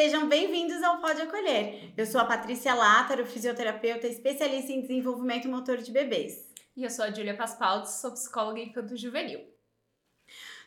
Sejam 0.00 0.28
bem-vindos 0.28 0.80
ao 0.80 1.00
Pode 1.00 1.20
Acolher. 1.22 1.92
Eu 1.96 2.06
sou 2.06 2.20
a 2.20 2.24
Patrícia 2.24 2.72
Látaro, 2.72 3.26
fisioterapeuta 3.26 4.06
especialista 4.06 4.70
em 4.70 4.80
desenvolvimento 4.80 5.48
motor 5.48 5.78
de 5.78 5.90
bebês. 5.90 6.48
E 6.76 6.84
eu 6.84 6.90
sou 6.90 7.04
a 7.04 7.10
Júlia 7.10 7.36
Paspaldi, 7.36 7.90
sou 7.90 8.12
psicóloga 8.12 8.60
infanto-juvenil. 8.60 9.40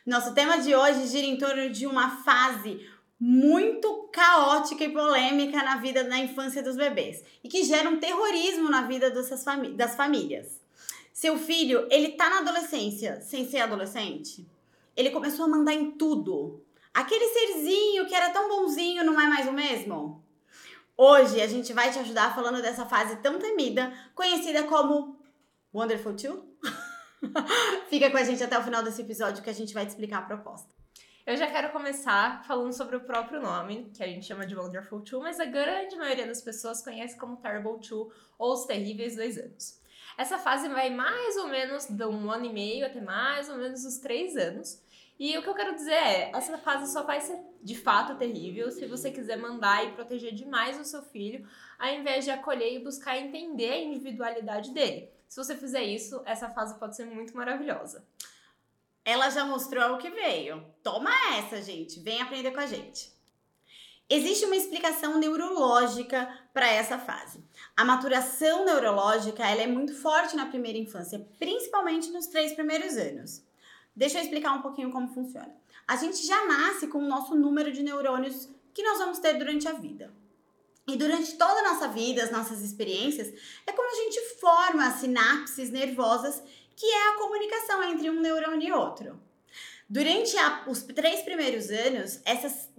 Nosso 0.04 0.34
tema 0.34 0.58
de 0.58 0.74
hoje 0.74 1.06
gira 1.06 1.26
em 1.26 1.38
torno 1.38 1.70
de 1.70 1.86
uma 1.86 2.22
fase 2.22 2.86
muito 3.18 4.10
caótica 4.12 4.84
e 4.84 4.92
polêmica 4.92 5.62
na 5.62 5.76
vida 5.76 6.04
na 6.04 6.18
infância 6.18 6.62
dos 6.62 6.76
bebês 6.76 7.24
e 7.42 7.48
que 7.48 7.64
gera 7.64 7.88
um 7.88 7.98
terrorismo 7.98 8.68
na 8.68 8.82
vida 8.82 9.10
dessas 9.10 9.42
famí 9.42 9.70
das 9.70 9.96
famílias. 9.96 10.60
Seu 11.10 11.38
filho, 11.38 11.88
ele 11.90 12.10
tá 12.10 12.28
na 12.28 12.40
adolescência 12.40 13.22
sem 13.22 13.48
ser 13.48 13.60
adolescente? 13.60 14.46
Ele 14.94 15.08
começou 15.08 15.46
a 15.46 15.48
mandar 15.48 15.72
em 15.72 15.92
tudo. 15.92 16.62
Aquele 16.92 17.26
serzinho 17.28 17.71
que 18.12 18.16
era 18.16 18.28
tão 18.28 18.46
bonzinho 18.46 19.02
não 19.02 19.18
é 19.18 19.26
mais 19.26 19.48
o 19.48 19.52
mesmo? 19.54 20.22
Hoje 20.94 21.40
a 21.40 21.46
gente 21.46 21.72
vai 21.72 21.90
te 21.90 21.98
ajudar 21.98 22.34
falando 22.34 22.60
dessa 22.60 22.84
fase 22.84 23.16
tão 23.22 23.38
temida, 23.38 23.90
conhecida 24.14 24.64
como 24.64 25.18
Wonderful 25.72 26.14
Two. 26.14 26.46
Fica 27.88 28.10
com 28.10 28.18
a 28.18 28.22
gente 28.22 28.44
até 28.44 28.58
o 28.58 28.62
final 28.62 28.82
desse 28.82 29.00
episódio 29.00 29.42
que 29.42 29.48
a 29.48 29.54
gente 29.54 29.72
vai 29.72 29.86
te 29.86 29.92
explicar 29.92 30.18
a 30.18 30.26
proposta. 30.26 30.68
Eu 31.24 31.38
já 31.38 31.46
quero 31.46 31.72
começar 31.72 32.44
falando 32.44 32.74
sobre 32.74 32.96
o 32.96 33.00
próprio 33.00 33.40
nome, 33.40 33.90
que 33.96 34.02
a 34.02 34.06
gente 34.06 34.26
chama 34.26 34.44
de 34.44 34.54
Wonderful 34.54 35.00
Two, 35.00 35.22
mas 35.22 35.40
a 35.40 35.46
grande 35.46 35.96
maioria 35.96 36.26
das 36.26 36.42
pessoas 36.42 36.84
conhece 36.84 37.16
como 37.16 37.38
Terrible 37.38 37.80
Two 37.80 38.12
ou 38.38 38.52
os 38.52 38.66
terríveis 38.66 39.16
dois 39.16 39.38
anos. 39.38 39.80
Essa 40.18 40.36
fase 40.36 40.68
vai 40.68 40.90
mais 40.90 41.38
ou 41.38 41.48
menos 41.48 41.86
de 41.86 42.04
um 42.04 42.30
ano 42.30 42.44
e 42.44 42.52
meio 42.52 42.84
até 42.84 43.00
mais 43.00 43.48
ou 43.48 43.56
menos 43.56 43.86
os 43.86 43.96
três 43.96 44.36
anos. 44.36 44.81
E 45.18 45.36
o 45.38 45.42
que 45.42 45.48
eu 45.48 45.54
quero 45.54 45.74
dizer 45.74 45.92
é, 45.92 46.30
essa 46.34 46.58
fase 46.58 46.92
só 46.92 47.02
vai 47.02 47.20
ser 47.20 47.38
de 47.62 47.76
fato 47.76 48.16
terrível 48.16 48.70
se 48.70 48.86
você 48.86 49.10
quiser 49.10 49.36
mandar 49.36 49.84
e 49.86 49.92
proteger 49.92 50.34
demais 50.34 50.78
o 50.80 50.84
seu 50.84 51.02
filho, 51.02 51.48
ao 51.78 51.94
invés 51.94 52.24
de 52.24 52.30
acolher 52.30 52.74
e 52.74 52.82
buscar 52.82 53.18
entender 53.18 53.70
a 53.70 53.80
individualidade 53.80 54.72
dele. 54.72 55.10
Se 55.28 55.36
você 55.36 55.56
fizer 55.56 55.82
isso, 55.82 56.20
essa 56.26 56.50
fase 56.50 56.78
pode 56.78 56.96
ser 56.96 57.06
muito 57.06 57.36
maravilhosa. 57.36 58.04
Ela 59.04 59.30
já 59.30 59.44
mostrou 59.44 59.94
o 59.94 59.98
que 59.98 60.10
veio. 60.10 60.64
Toma 60.82 61.10
essa, 61.36 61.60
gente. 61.62 62.00
Vem 62.00 62.20
aprender 62.20 62.50
com 62.52 62.60
a 62.60 62.66
gente. 62.66 63.12
Existe 64.08 64.44
uma 64.44 64.56
explicação 64.56 65.18
neurológica 65.18 66.28
para 66.52 66.68
essa 66.68 66.98
fase. 66.98 67.42
A 67.74 67.84
maturação 67.84 68.64
neurológica 68.64 69.42
ela 69.48 69.62
é 69.62 69.66
muito 69.66 69.94
forte 69.94 70.36
na 70.36 70.46
primeira 70.46 70.78
infância, 70.78 71.26
principalmente 71.38 72.10
nos 72.10 72.26
três 72.26 72.52
primeiros 72.52 72.96
anos. 72.96 73.42
Deixa 73.94 74.18
eu 74.18 74.22
explicar 74.22 74.52
um 74.52 74.62
pouquinho 74.62 74.90
como 74.90 75.12
funciona. 75.12 75.54
A 75.86 75.96
gente 75.96 76.26
já 76.26 76.46
nasce 76.46 76.86
com 76.86 76.98
o 76.98 77.08
nosso 77.08 77.34
número 77.34 77.72
de 77.72 77.82
neurônios 77.82 78.48
que 78.72 78.82
nós 78.82 78.98
vamos 78.98 79.18
ter 79.18 79.34
durante 79.34 79.68
a 79.68 79.72
vida. 79.72 80.12
E 80.86 80.96
durante 80.96 81.36
toda 81.36 81.60
a 81.60 81.72
nossa 81.72 81.88
vida, 81.88 82.24
as 82.24 82.30
nossas 82.30 82.62
experiências, 82.62 83.32
é 83.66 83.72
como 83.72 83.88
a 83.88 84.04
gente 84.04 84.20
forma 84.40 84.86
as 84.86 84.94
sinapses 84.94 85.70
nervosas, 85.70 86.42
que 86.74 86.86
é 86.86 87.08
a 87.10 87.18
comunicação 87.18 87.82
entre 87.84 88.10
um 88.10 88.20
neurônio 88.20 88.68
e 88.68 88.72
outro. 88.72 89.20
Durante 89.88 90.36
a, 90.38 90.64
os 90.68 90.82
três 90.82 91.20
primeiros 91.20 91.68
anos, 91.68 92.20
essas 92.24 92.70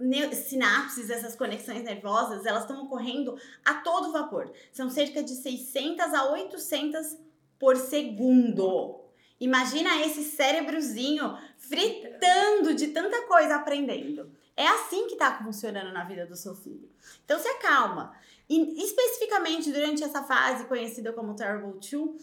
sinapses, 0.48 1.08
essas 1.08 1.36
conexões 1.36 1.84
nervosas, 1.84 2.44
elas 2.44 2.62
estão 2.62 2.82
ocorrendo 2.82 3.38
a 3.64 3.74
todo 3.74 4.10
vapor. 4.10 4.52
São 4.72 4.90
cerca 4.90 5.22
de 5.22 5.30
600 5.30 6.12
a 6.12 6.32
800 6.32 7.16
por 7.56 7.76
segundo. 7.76 9.03
Imagina 9.40 10.00
esse 10.00 10.22
cérebrozinho 10.22 11.36
fritando 11.58 12.74
de 12.74 12.88
tanta 12.88 13.22
coisa 13.22 13.56
aprendendo. 13.56 14.30
É 14.56 14.66
assim 14.66 15.06
que 15.06 15.14
está 15.14 15.42
funcionando 15.42 15.92
na 15.92 16.04
vida 16.04 16.24
do 16.26 16.36
seu 16.36 16.54
filho. 16.54 16.88
Então 17.24 17.38
se 17.38 17.48
acalma. 17.48 18.14
E 18.48 18.82
especificamente 18.84 19.72
durante 19.72 20.04
essa 20.04 20.22
fase 20.22 20.66
conhecida 20.66 21.12
como 21.12 21.34
Terrible 21.34 21.80
Two, 21.80 22.16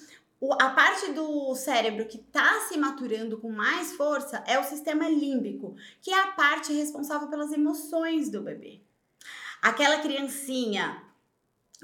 a 0.59 0.69
parte 0.69 1.11
do 1.11 1.53
cérebro 1.55 2.07
que 2.07 2.17
está 2.17 2.61
se 2.61 2.77
maturando 2.77 3.37
com 3.37 3.51
mais 3.51 3.93
força 3.93 4.43
é 4.47 4.57
o 4.57 4.63
sistema 4.63 5.07
límbico, 5.07 5.75
que 6.01 6.11
é 6.11 6.19
a 6.19 6.31
parte 6.31 6.73
responsável 6.73 7.27
pelas 7.27 7.51
emoções 7.51 8.29
do 8.29 8.41
bebê. 8.41 8.81
Aquela 9.61 9.99
criancinha 9.99 11.03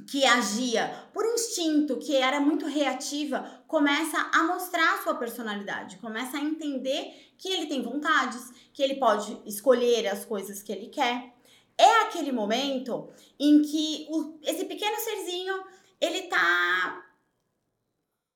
que 0.07 0.25
agia 0.25 1.07
por 1.13 1.25
instinto, 1.25 1.97
que 1.97 2.15
era 2.15 2.39
muito 2.39 2.65
reativa, 2.65 3.56
começa 3.67 4.17
a 4.33 4.43
mostrar 4.43 4.95
a 4.95 5.03
sua 5.03 5.15
personalidade, 5.15 5.97
começa 5.97 6.37
a 6.37 6.41
entender 6.41 7.33
que 7.37 7.49
ele 7.49 7.67
tem 7.67 7.81
vontades, 7.81 8.51
que 8.73 8.81
ele 8.81 8.95
pode 8.95 9.39
escolher 9.45 10.07
as 10.07 10.23
coisas 10.23 10.63
que 10.63 10.71
ele 10.71 10.87
quer. 10.87 11.33
É 11.77 12.01
aquele 12.03 12.31
momento 12.31 13.09
em 13.39 13.61
que 13.61 14.07
o, 14.09 14.39
esse 14.41 14.65
pequeno 14.65 14.97
serzinho 14.97 15.63
ele 15.99 16.23
tá 16.23 17.05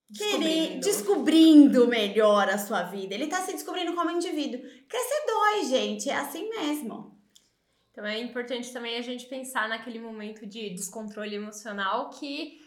descobrindo. 0.09 0.79
descobrindo 0.81 1.87
melhor 1.87 2.49
a 2.49 2.57
sua 2.57 2.83
vida, 2.83 3.15
ele 3.15 3.27
tá 3.27 3.41
se 3.41 3.53
descobrindo 3.53 3.93
como 3.93 4.11
indivíduo. 4.11 4.61
Crescer 4.87 5.25
dói, 5.25 5.65
gente, 5.65 6.09
é 6.09 6.15
assim 6.15 6.49
mesmo. 6.49 7.17
Então 7.91 8.05
é 8.05 8.19
importante 8.19 8.71
também 8.71 8.97
a 8.97 9.01
gente 9.01 9.25
pensar 9.25 9.67
naquele 9.67 9.99
momento 9.99 10.45
de 10.45 10.69
descontrole 10.69 11.35
emocional 11.35 12.09
que 12.09 12.60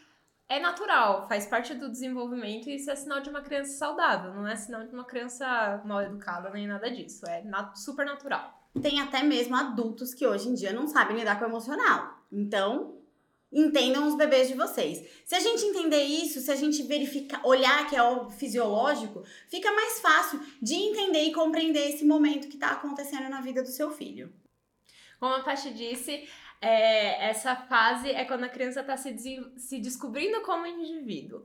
é 0.49 0.60
natural, 0.60 1.27
faz 1.27 1.47
parte 1.47 1.75
do 1.75 1.91
desenvolvimento 1.91 2.69
e 2.69 2.77
isso 2.77 2.91
é 2.91 2.97
sinal 2.97 3.21
de 3.21 3.31
uma 3.31 3.41
criança 3.41 3.78
saudável, 3.78 4.34
não 4.34 4.47
é 4.47 4.55
sinal 4.55 4.87
de 4.87 4.93
uma 4.93 5.05
criança 5.05 5.82
mal 5.84 6.03
educada 6.03 6.50
nem 6.50 6.66
nada 6.66 6.91
disso, 6.91 7.27
é 7.27 7.43
super 7.75 8.05
natural. 8.05 8.62
Tem 8.83 9.00
até 9.00 9.22
mesmo 9.22 9.54
adultos 9.56 10.12
que 10.12 10.27
hoje 10.27 10.49
em 10.49 10.54
dia 10.54 10.72
não 10.72 10.87
sabem 10.87 11.16
lidar 11.16 11.38
com 11.38 11.44
o 11.44 11.49
emocional. 11.49 12.19
Então, 12.31 12.99
entendam 13.53 14.09
os 14.09 14.16
bebês 14.16 14.49
de 14.49 14.54
vocês. 14.54 15.09
Se 15.25 15.37
a 15.37 15.41
gente 15.41 15.65
entender 15.65 16.03
isso, 16.03 16.41
se 16.41 16.50
a 16.50 16.56
gente 16.56 16.83
verificar, 16.83 17.41
olhar 17.47 17.88
que 17.88 17.94
é 17.94 18.03
o 18.03 18.28
fisiológico, 18.31 19.22
fica 19.49 19.72
mais 19.72 20.00
fácil 20.00 20.41
de 20.60 20.75
entender 20.75 21.22
e 21.22 21.33
compreender 21.33 21.88
esse 21.88 22.04
momento 22.04 22.49
que 22.49 22.56
está 22.56 22.72
acontecendo 22.72 23.28
na 23.28 23.41
vida 23.41 23.62
do 23.62 23.69
seu 23.69 23.93
filho. 23.93 24.33
Como 25.21 25.33
a 25.33 25.41
Paty 25.41 25.72
disse, 25.72 26.28
é, 26.65 27.29
essa 27.29 27.55
fase 27.55 28.11
é 28.11 28.25
quando 28.25 28.45
a 28.45 28.49
criança 28.49 28.81
está 28.81 28.97
se, 28.97 29.15
se 29.57 29.79
descobrindo 29.79 30.41
como 30.41 30.67
indivíduo. 30.67 31.45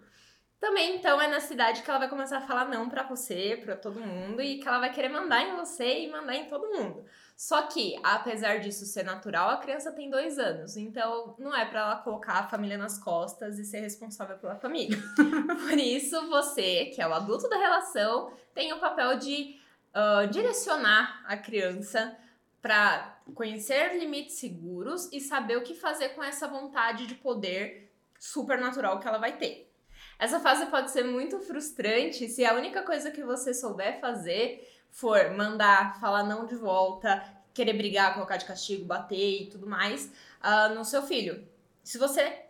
Também, 0.59 0.95
então, 0.95 1.21
é 1.21 1.27
na 1.27 1.39
cidade 1.39 1.81
que 1.81 1.89
ela 1.89 1.99
vai 1.99 2.09
começar 2.09 2.37
a 2.37 2.47
falar 2.47 2.65
não 2.65 2.89
para 2.89 3.03
você, 3.03 3.59
para 3.63 3.75
todo 3.75 3.99
mundo, 3.99 4.41
e 4.41 4.59
que 4.59 4.67
ela 4.67 4.79
vai 4.79 4.91
querer 4.91 5.09
mandar 5.09 5.41
em 5.41 5.55
você 5.55 6.01
e 6.01 6.11
mandar 6.11 6.35
em 6.35 6.45
todo 6.45 6.69
mundo. 6.69 7.05
Só 7.35 7.63
que, 7.63 7.97
apesar 8.03 8.59
disso 8.59 8.85
ser 8.85 9.03
natural, 9.03 9.49
a 9.49 9.57
criança 9.57 9.91
tem 9.91 10.09
dois 10.09 10.37
anos, 10.37 10.75
então 10.75 11.35
não 11.39 11.55
é 11.55 11.65
para 11.65 11.79
ela 11.79 11.95
colocar 11.97 12.33
a 12.33 12.47
família 12.47 12.77
nas 12.77 12.97
costas 12.97 13.57
e 13.57 13.63
ser 13.63 13.79
responsável 13.79 14.37
pela 14.37 14.55
família. 14.55 14.97
Por 15.15 15.77
isso, 15.77 16.29
você, 16.29 16.85
que 16.87 17.01
é 17.01 17.07
o 17.07 17.13
adulto 17.13 17.47
da 17.47 17.57
relação, 17.57 18.31
tem 18.53 18.73
o 18.73 18.79
papel 18.79 19.17
de 19.17 19.57
uh, 19.95 20.27
direcionar 20.27 21.23
a 21.25 21.37
criança 21.37 22.17
para 22.61 23.18
conhecer 23.31 23.97
limites 23.97 24.35
seguros 24.35 25.09
e 25.11 25.19
saber 25.19 25.57
o 25.57 25.63
que 25.63 25.73
fazer 25.73 26.09
com 26.09 26.23
essa 26.23 26.47
vontade 26.47 27.07
de 27.07 27.15
poder 27.15 27.91
supernatural 28.19 28.99
que 28.99 29.07
ela 29.07 29.17
vai 29.17 29.37
ter. 29.37 29.71
Essa 30.17 30.39
fase 30.39 30.65
pode 30.65 30.91
ser 30.91 31.03
muito 31.03 31.39
frustrante 31.39 32.27
se 32.27 32.45
a 32.45 32.53
única 32.53 32.83
coisa 32.83 33.11
que 33.11 33.23
você 33.23 33.53
souber 33.53 33.99
fazer 34.01 34.67
for 34.91 35.31
mandar, 35.31 35.99
falar 35.99 36.23
não 36.23 36.45
de 36.45 36.55
volta, 36.55 37.23
querer 37.53 37.73
brigar, 37.73 38.13
colocar 38.13 38.37
de 38.37 38.45
castigo, 38.45 38.85
bater 38.85 39.43
e 39.43 39.45
tudo 39.49 39.67
mais 39.67 40.11
uh, 40.43 40.73
no 40.73 40.83
seu 40.83 41.03
filho. 41.03 41.47
Se 41.83 41.97
você 41.97 42.48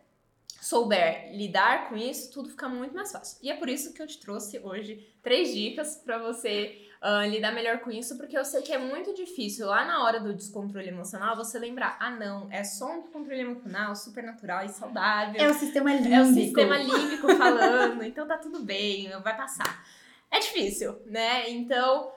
souber 0.62 1.32
lidar 1.36 1.90
com 1.90 1.96
isso, 1.96 2.32
tudo 2.32 2.50
fica 2.50 2.68
muito 2.68 2.94
mais 2.94 3.12
fácil. 3.12 3.38
E 3.42 3.50
é 3.50 3.56
por 3.56 3.70
isso 3.70 3.94
que 3.94 4.02
eu 4.02 4.08
te 4.08 4.20
trouxe 4.20 4.60
hoje 4.60 5.08
três 5.22 5.54
dicas 5.54 5.96
para 5.96 6.18
você 6.18 6.90
uh, 7.02 7.28
lidar 7.30 7.52
melhor 7.52 7.80
com 7.80 7.92
isso, 7.92 8.18
porque 8.18 8.38
eu 8.38 8.44
sei 8.44 8.62
que 8.62 8.72
é 8.72 8.78
muito 8.78 9.14
difícil 9.14 9.68
lá 9.68 9.86
na 9.86 10.04
hora 10.04 10.20
do 10.20 10.34
descontrole 10.34 10.88
emocional 10.88 11.36
você 11.36 11.58
lembrar, 11.58 11.98
ah 12.00 12.12
não, 12.12 12.48
é 12.52 12.64
só 12.64 12.92
um 12.92 13.02
descontrole 13.02 13.42
emocional 13.42 13.96
super 13.96 14.24
natural 14.24 14.66
e 14.66 14.70
saudável. 14.70 15.42
É 15.42 15.50
o 15.50 15.54
sistema 15.54 15.94
límbico. 15.94 16.14
É 16.14 16.22
o 16.22 16.34
sistema 16.34 16.78
límbico 16.78 17.36
falando, 17.36 18.04
então 18.04 18.28
tá 18.28 18.38
tudo 18.38 18.60
bem, 18.64 19.10
vai 19.22 19.36
passar. 19.36 19.86
É 20.32 20.40
difícil, 20.40 21.02
né? 21.06 21.50
Então, 21.50 22.12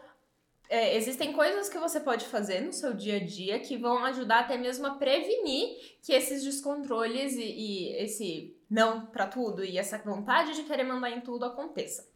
é, 0.69 0.97
existem 0.97 1.33
coisas 1.33 1.69
que 1.69 1.79
você 1.79 2.01
pode 2.01 2.25
fazer 2.27 2.61
no 2.61 2.73
seu 2.73 2.95
dia 2.95 3.17
a 3.17 3.25
dia 3.25 3.61
que 3.61 3.77
vão 3.77 4.05
ajudar 4.05 4.41
até 4.41 4.57
mesmo 4.57 4.87
a 4.87 4.95
prevenir 4.95 5.97
que 6.03 6.13
esses 6.13 6.43
descontroles 6.43 7.35
e, 7.35 7.43
e 7.43 7.97
esse 7.97 8.57
não 8.71 9.07
para 9.07 9.27
tudo 9.27 9.65
e 9.65 9.77
essa 9.77 9.99
vontade 9.99 10.55
de 10.55 10.63
querer 10.63 10.85
mandar 10.85 11.11
em 11.11 11.21
tudo 11.21 11.45
aconteça. 11.45 12.11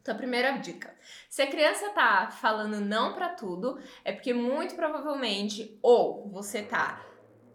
Então, 0.00 0.14
a 0.14 0.18
primeira 0.18 0.52
dica: 0.52 0.96
se 1.28 1.42
a 1.42 1.46
criança 1.46 1.90
tá 1.90 2.30
falando 2.30 2.80
não 2.80 3.12
para 3.12 3.28
tudo, 3.28 3.78
é 4.04 4.12
porque 4.12 4.32
muito 4.32 4.74
provavelmente 4.74 5.78
ou 5.82 6.28
você 6.30 6.62
tá 6.62 7.04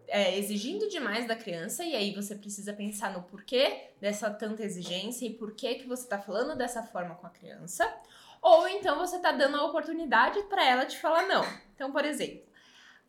é, 0.08 0.38
exigindo 0.38 0.88
demais 0.88 1.28
da 1.28 1.36
criança 1.36 1.84
e 1.84 1.96
aí 1.96 2.14
você 2.14 2.36
precisa 2.36 2.74
pensar 2.74 3.12
no 3.12 3.24
porquê 3.24 3.90
dessa 4.00 4.30
tanta 4.30 4.64
exigência 4.64 5.26
e 5.26 5.34
por 5.34 5.56
que 5.56 5.76
que 5.76 5.88
você 5.88 6.08
tá 6.08 6.20
falando 6.20 6.56
dessa 6.56 6.84
forma 6.84 7.16
com 7.16 7.28
a 7.28 7.32
criança, 7.32 7.92
ou 8.46 8.68
então 8.68 9.00
você 9.00 9.18
tá 9.18 9.32
dando 9.32 9.58
a 9.58 9.66
oportunidade 9.66 10.40
para 10.44 10.64
ela 10.64 10.86
te 10.86 11.00
falar 11.00 11.24
não. 11.24 11.44
Então, 11.74 11.92
por 11.92 12.06
exemplo, 12.06 12.44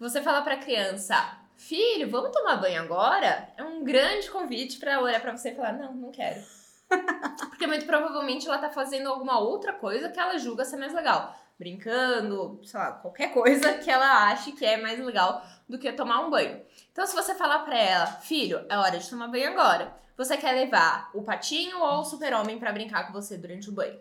você 0.00 0.22
fala 0.22 0.40
para 0.40 0.54
a 0.54 0.58
criança: 0.58 1.14
filho, 1.58 2.10
vamos 2.10 2.30
tomar 2.30 2.56
banho 2.56 2.80
agora? 2.80 3.46
É 3.54 3.62
um 3.62 3.84
grande 3.84 4.30
convite 4.30 4.78
para 4.78 4.98
olhar 4.98 5.20
para 5.20 5.36
você 5.36 5.50
e 5.50 5.54
falar: 5.54 5.74
não, 5.74 5.92
não 5.92 6.10
quero. 6.10 6.42
Porque 7.50 7.66
muito 7.66 7.84
provavelmente 7.84 8.46
ela 8.46 8.56
tá 8.56 8.70
fazendo 8.70 9.10
alguma 9.10 9.38
outra 9.38 9.74
coisa 9.74 10.08
que 10.08 10.18
ela 10.18 10.38
julga 10.38 10.64
ser 10.64 10.78
mais 10.78 10.94
legal. 10.94 11.36
Brincando, 11.58 12.58
sei 12.64 12.80
lá, 12.80 12.92
qualquer 12.92 13.32
coisa 13.32 13.74
que 13.74 13.90
ela 13.90 14.30
ache 14.30 14.52
que 14.52 14.64
é 14.64 14.78
mais 14.78 14.98
legal 14.98 15.42
do 15.68 15.78
que 15.78 15.92
tomar 15.92 16.20
um 16.20 16.30
banho. 16.30 16.62
Então, 16.92 17.06
se 17.06 17.14
você 17.14 17.34
falar 17.34 17.58
pra 17.60 17.78
ela, 17.78 18.06
filho, 18.06 18.64
é 18.70 18.78
hora 18.78 18.98
de 18.98 19.08
tomar 19.08 19.28
banho 19.28 19.50
agora. 19.50 19.94
Você 20.16 20.38
quer 20.38 20.52
levar 20.52 21.10
o 21.12 21.22
patinho 21.22 21.78
ou 21.78 22.00
o 22.00 22.04
super-homem 22.04 22.58
para 22.58 22.72
brincar 22.72 23.06
com 23.06 23.12
você 23.12 23.36
durante 23.36 23.68
o 23.68 23.72
banho? 23.72 24.00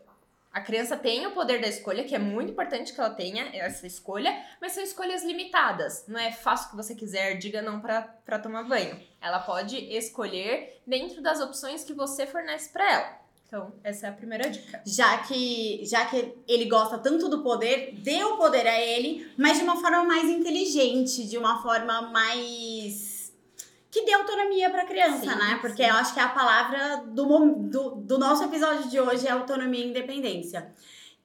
A 0.55 0.61
criança 0.61 0.95
tem 0.95 1.27
o 1.27 1.31
poder 1.31 1.59
da 1.59 1.67
escolha, 1.67 2.05
que 2.05 2.15
é 2.15 2.17
muito 2.17 2.53
importante 2.53 2.93
que 2.93 2.99
ela 3.01 3.09
tenha 3.09 3.49
essa 3.53 3.85
escolha, 3.85 4.33
mas 4.61 4.71
são 4.71 4.81
escolhas 4.81 5.21
limitadas. 5.21 6.05
Não 6.07 6.17
é 6.17 6.31
faça 6.31 6.67
o 6.67 6.69
que 6.69 6.77
você 6.77 6.95
quiser, 6.95 7.35
diga 7.35 7.61
não 7.61 7.81
para 7.81 8.39
tomar 8.39 8.63
banho. 8.63 8.97
Ela 9.21 9.39
pode 9.39 9.75
escolher 9.93 10.81
dentro 10.87 11.21
das 11.21 11.41
opções 11.41 11.83
que 11.83 11.91
você 11.91 12.25
fornece 12.25 12.69
para 12.69 12.89
ela. 12.89 13.19
Então, 13.45 13.73
essa 13.83 14.07
é 14.07 14.09
a 14.09 14.13
primeira 14.13 14.49
dica. 14.49 14.81
Já 14.85 15.17
que, 15.17 15.83
já 15.83 16.05
que 16.05 16.33
ele 16.47 16.69
gosta 16.69 16.97
tanto 16.99 17.27
do 17.27 17.43
poder, 17.43 17.93
dê 18.01 18.23
o 18.23 18.37
poder 18.37 18.65
a 18.65 18.79
ele, 18.79 19.29
mas 19.37 19.57
de 19.57 19.63
uma 19.65 19.75
forma 19.75 20.05
mais 20.05 20.29
inteligente, 20.29 21.27
de 21.27 21.37
uma 21.37 21.61
forma 21.61 22.01
mais 22.03 23.14
que 23.95 24.03
dê 24.03 24.11
autonomia 24.11 24.69
para 24.69 24.81
a 24.81 24.85
criança, 24.85 25.31
sim, 25.31 25.39
né? 25.39 25.57
Porque 25.61 25.81
sim. 25.81 25.89
eu 25.89 25.95
acho 25.95 26.13
que 26.13 26.19
é 26.19 26.23
a 26.23 26.27
palavra 26.27 26.97
do, 27.07 27.55
do, 27.55 27.89
do 27.95 28.17
nosso 28.17 28.43
episódio 28.43 28.89
de 28.89 28.99
hoje 28.99 29.25
é 29.25 29.31
autonomia 29.31 29.85
e 29.85 29.89
independência. 29.89 30.69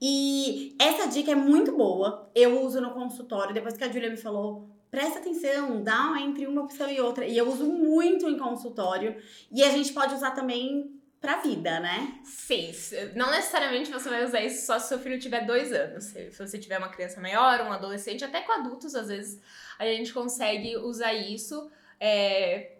E 0.00 0.76
essa 0.78 1.08
dica 1.08 1.32
é 1.32 1.34
muito 1.34 1.76
boa. 1.76 2.30
Eu 2.32 2.62
uso 2.62 2.80
no 2.80 2.92
consultório. 2.92 3.52
Depois 3.52 3.76
que 3.76 3.82
a 3.82 3.90
Julia 3.90 4.08
me 4.08 4.16
falou, 4.16 4.70
presta 4.88 5.18
atenção, 5.18 5.82
dá 5.82 6.14
entre 6.20 6.46
uma 6.46 6.62
opção 6.62 6.88
e 6.88 7.00
outra. 7.00 7.26
E 7.26 7.36
eu 7.36 7.48
uso 7.48 7.66
muito 7.66 8.28
em 8.28 8.38
consultório. 8.38 9.20
E 9.50 9.64
a 9.64 9.70
gente 9.70 9.92
pode 9.92 10.14
usar 10.14 10.30
também 10.30 10.96
pra 11.20 11.38
vida, 11.38 11.80
né? 11.80 12.20
Sim. 12.22 12.70
Não 13.16 13.32
necessariamente 13.32 13.90
você 13.90 14.08
vai 14.08 14.24
usar 14.24 14.42
isso 14.42 14.64
só 14.64 14.78
se 14.78 14.86
seu 14.86 15.00
filho 15.00 15.18
tiver 15.18 15.44
dois 15.44 15.72
anos. 15.72 16.04
Se 16.04 16.30
você 16.38 16.56
tiver 16.56 16.78
uma 16.78 16.88
criança 16.88 17.20
maior, 17.20 17.62
um 17.62 17.72
adolescente, 17.72 18.24
até 18.24 18.40
com 18.42 18.52
adultos, 18.52 18.94
às 18.94 19.08
vezes 19.08 19.42
a 19.76 19.84
gente 19.86 20.12
consegue 20.12 20.76
usar 20.76 21.12
isso 21.12 21.68
é, 22.00 22.78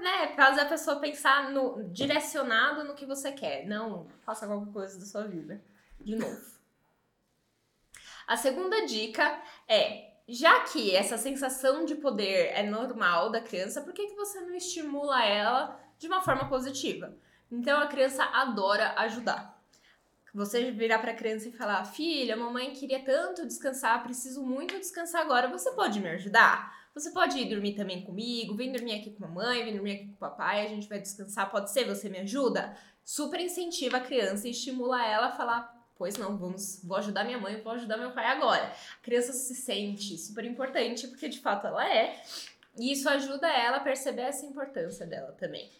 né, 0.00 0.28
fazer 0.36 0.60
a 0.60 0.66
pessoa 0.66 1.00
pensar 1.00 1.50
no 1.50 1.84
direcionado 1.90 2.84
no 2.84 2.94
que 2.94 3.04
você 3.04 3.32
quer. 3.32 3.66
Não 3.66 4.06
faça 4.22 4.46
qualquer 4.46 4.72
coisa 4.72 4.98
da 4.98 5.04
sua 5.04 5.24
vida. 5.24 5.60
De 6.00 6.14
novo. 6.14 6.40
A 8.26 8.36
segunda 8.36 8.86
dica 8.86 9.42
é: 9.66 10.12
já 10.28 10.60
que 10.60 10.94
essa 10.94 11.18
sensação 11.18 11.84
de 11.84 11.96
poder 11.96 12.52
é 12.54 12.62
normal 12.62 13.30
da 13.30 13.40
criança, 13.40 13.82
por 13.82 13.92
que, 13.92 14.06
que 14.06 14.14
você 14.14 14.40
não 14.40 14.54
estimula 14.54 15.24
ela 15.24 15.78
de 15.98 16.06
uma 16.06 16.22
forma 16.22 16.48
positiva? 16.48 17.14
Então 17.50 17.80
a 17.80 17.88
criança 17.88 18.24
adora 18.24 18.94
ajudar. 18.98 19.60
Você 20.32 20.70
virar 20.70 21.00
para 21.00 21.10
a 21.10 21.16
criança 21.16 21.48
e 21.48 21.52
falar: 21.52 21.84
"Filha, 21.84 22.36
mamãe 22.36 22.72
queria 22.72 23.04
tanto 23.04 23.44
descansar, 23.44 24.02
preciso 24.02 24.42
muito 24.42 24.78
descansar 24.78 25.20
agora. 25.20 25.48
Você 25.48 25.72
pode 25.72 26.00
me 26.00 26.08
ajudar?" 26.10 26.81
Você 26.94 27.10
pode 27.10 27.38
ir 27.38 27.48
dormir 27.48 27.74
também 27.74 28.02
comigo, 28.02 28.54
vem 28.54 28.72
dormir 28.72 28.94
aqui 28.94 29.10
com 29.10 29.24
a 29.24 29.28
mamãe, 29.28 29.64
vem 29.64 29.74
dormir 29.74 29.92
aqui 29.92 30.06
com 30.06 30.14
o 30.14 30.16
papai, 30.16 30.66
a 30.66 30.68
gente 30.68 30.88
vai 30.88 31.00
descansar, 31.00 31.50
pode 31.50 31.70
ser? 31.70 31.84
Você 31.84 32.08
me 32.08 32.18
ajuda? 32.18 32.76
Super 33.04 33.40
incentiva 33.40 33.96
a 33.96 34.00
criança 34.00 34.46
e 34.46 34.50
estimula 34.50 35.04
ela 35.04 35.28
a 35.28 35.32
falar 35.32 35.82
pois 36.02 36.18
não, 36.18 36.36
vamos, 36.36 36.80
vou 36.82 36.96
ajudar 36.96 37.22
minha 37.22 37.38
mãe, 37.38 37.60
vou 37.62 37.74
ajudar 37.74 37.96
meu 37.96 38.10
pai 38.10 38.26
agora. 38.26 38.72
A 39.00 39.04
criança 39.04 39.32
se 39.32 39.54
sente 39.54 40.18
super 40.18 40.44
importante, 40.44 41.06
porque 41.06 41.28
de 41.28 41.38
fato 41.38 41.68
ela 41.68 41.88
é, 41.88 42.20
e 42.76 42.90
isso 42.90 43.08
ajuda 43.08 43.48
ela 43.48 43.76
a 43.76 43.80
perceber 43.80 44.22
essa 44.22 44.44
importância 44.44 45.06
dela 45.06 45.30
também. 45.38 45.70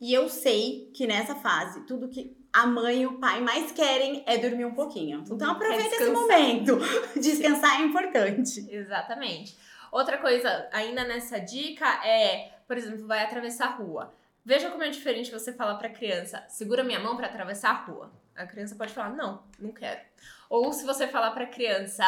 E 0.00 0.12
eu 0.12 0.28
sei 0.28 0.90
que 0.94 1.06
nessa 1.06 1.36
fase, 1.36 1.86
tudo 1.86 2.08
que 2.08 2.36
a 2.52 2.66
mãe 2.66 3.02
e 3.02 3.06
o 3.06 3.18
pai 3.18 3.40
mais 3.40 3.70
querem 3.70 4.24
é 4.26 4.36
dormir 4.38 4.64
um 4.64 4.74
pouquinho. 4.74 5.24
Então 5.30 5.50
aproveita 5.50 5.94
esse 5.94 6.10
momento. 6.10 6.78
Descansar 7.20 7.80
é 7.80 7.84
importante. 7.84 8.66
Exatamente. 8.70 9.56
Outra 9.90 10.18
coisa, 10.18 10.68
ainda 10.72 11.04
nessa 11.04 11.38
dica, 11.38 11.86
é, 12.06 12.52
por 12.66 12.76
exemplo, 12.76 13.06
vai 13.06 13.22
atravessar 13.22 13.66
a 13.68 13.76
rua. 13.76 14.14
Veja 14.44 14.70
como 14.70 14.82
é 14.82 14.88
diferente 14.88 15.30
você 15.30 15.52
falar 15.52 15.74
para 15.76 15.88
a 15.88 15.92
criança: 15.92 16.42
segura 16.48 16.82
minha 16.82 16.98
mão 16.98 17.16
para 17.16 17.26
atravessar 17.26 17.70
a 17.70 17.84
rua. 17.84 18.10
A 18.34 18.46
criança 18.46 18.74
pode 18.74 18.94
falar: 18.94 19.10
não, 19.10 19.42
não 19.58 19.72
quero. 19.72 20.00
Ou 20.48 20.72
se 20.72 20.86
você 20.86 21.06
falar 21.06 21.32
para 21.32 21.44
a 21.44 21.48
criança: 21.48 22.04